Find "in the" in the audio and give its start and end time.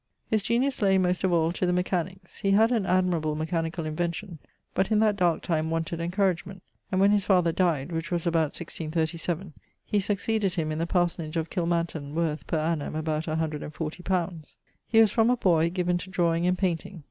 10.71-10.87